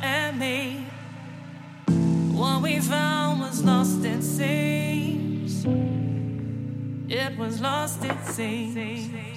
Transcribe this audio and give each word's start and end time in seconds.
and 0.00 0.38
me. 0.38 0.86
What 2.32 2.62
we 2.62 2.80
found 2.80 3.40
was 3.40 3.62
lost, 3.64 4.04
it 4.04 4.22
seems. 4.22 5.64
It 7.08 7.36
was 7.36 7.60
lost, 7.60 8.04
it 8.04 8.24
seems. 8.24 9.31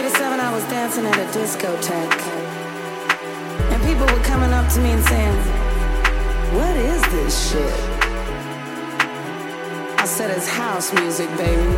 87, 0.00 0.40
I 0.40 0.50
was 0.50 0.64
dancing 0.64 1.04
at 1.04 1.14
a 1.14 1.26
discotheque. 1.38 2.22
And 3.70 3.82
people 3.82 4.06
were 4.06 4.24
coming 4.24 4.50
up 4.50 4.66
to 4.72 4.80
me 4.80 4.92
and 4.92 5.04
saying, 5.04 5.36
What 6.56 6.74
is 6.74 7.02
this 7.12 7.50
shit? 7.50 7.80
I 10.00 10.06
said, 10.06 10.30
It's 10.30 10.48
house 10.48 10.90
music, 10.94 11.28
baby. 11.36 11.74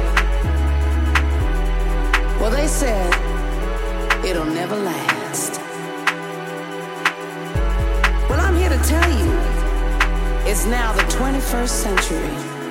Well, 2.39 2.53
they 2.53 2.69
said, 2.69 3.12
It'll 4.24 4.44
never 4.44 4.77
last. 4.77 5.61
Well, 8.31 8.40
I'm 8.40 8.55
here 8.55 8.70
to 8.70 8.82
tell 8.85 9.11
you, 9.19 9.32
it's 10.49 10.65
now 10.65 10.93
the 10.93 11.03
21st 11.19 11.69
century. 11.69 12.61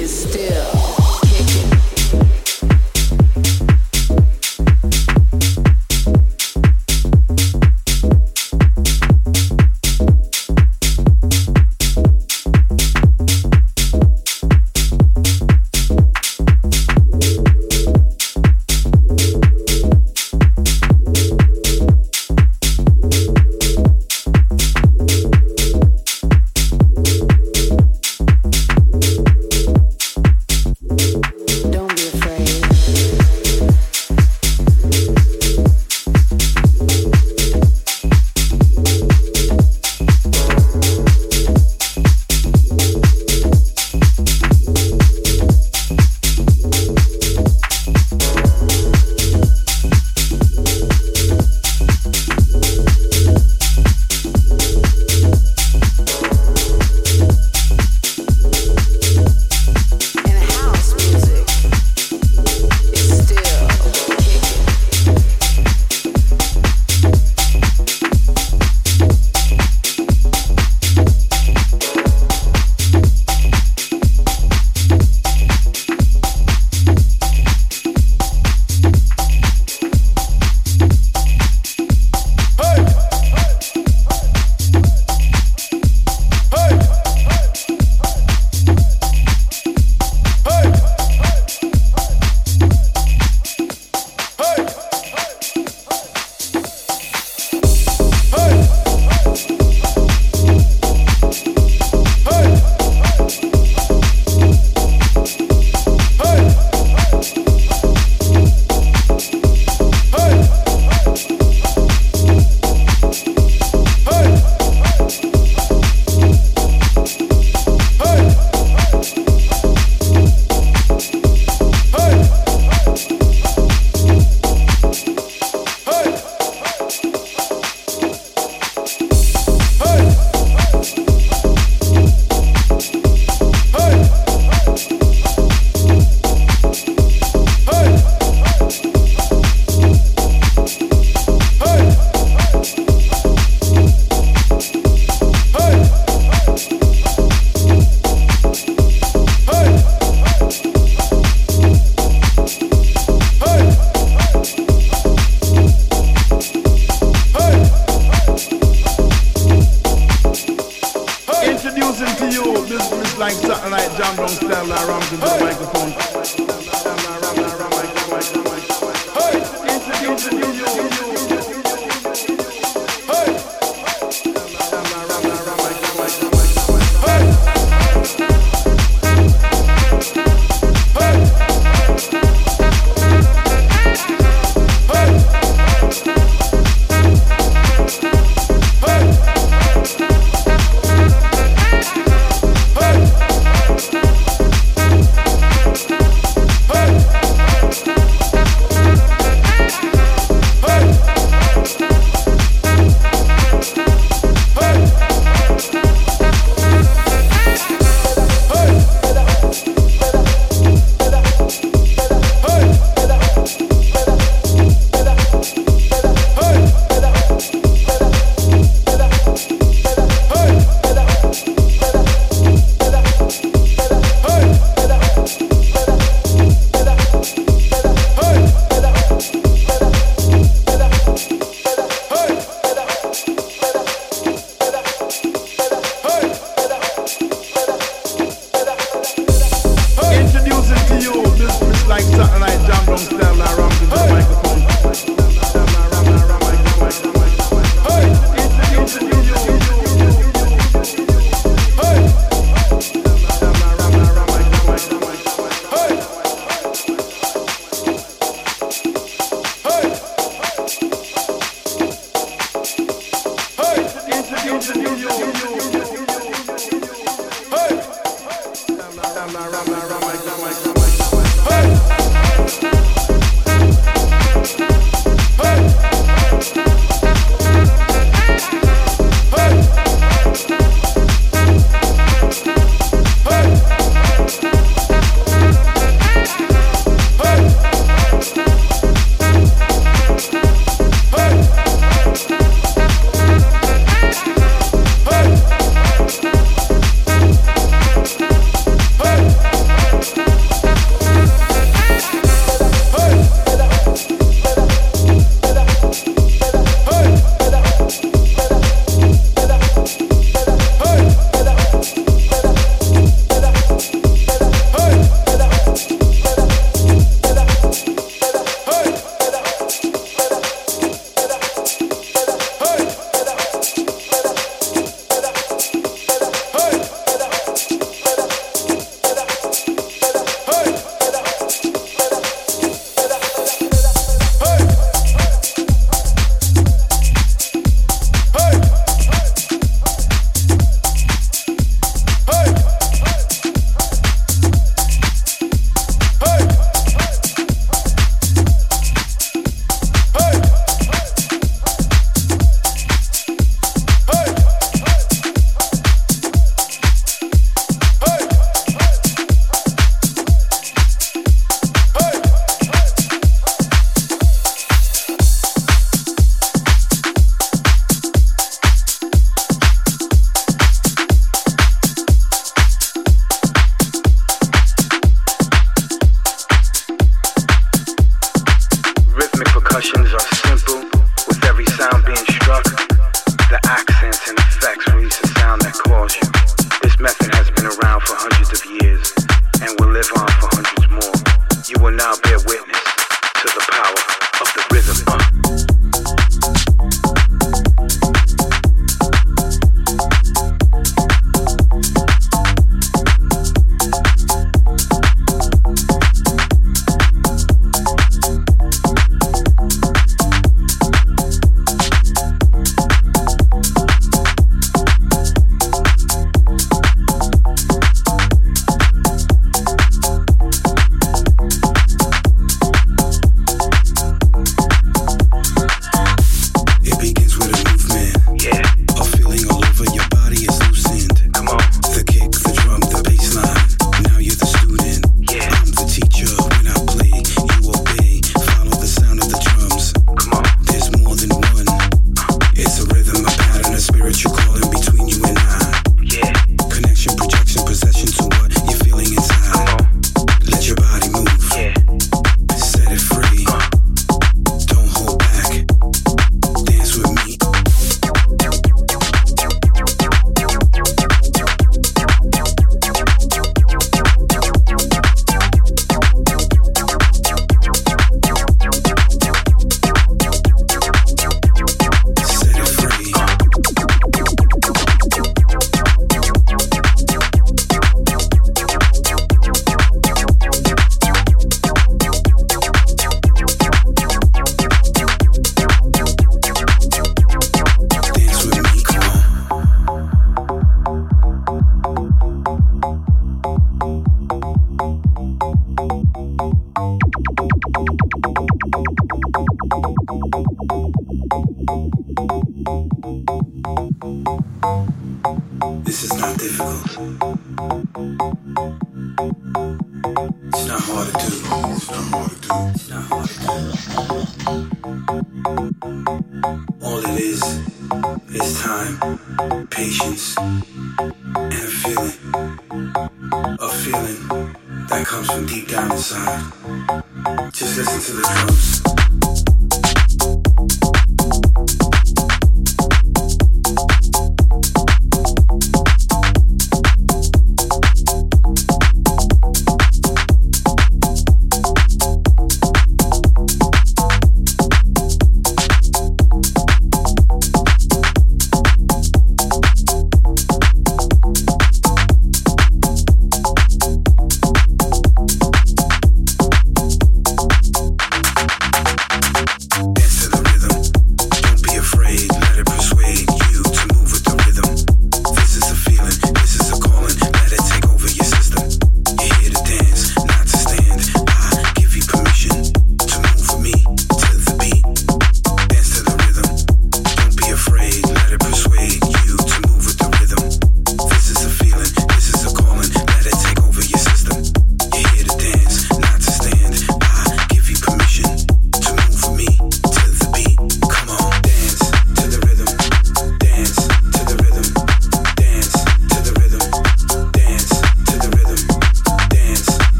is 0.00 0.22
still. 0.22 0.89